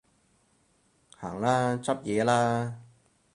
[1.15, 2.81] 行啦，執嘢啦